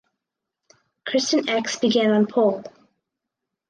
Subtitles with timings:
[1.05, 2.63] Christian Eckes began on pole.